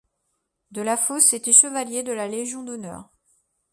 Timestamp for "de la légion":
2.01-2.63